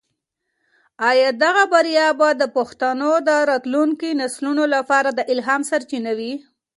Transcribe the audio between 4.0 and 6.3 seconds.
نسلونو لپاره د الهام سرچینه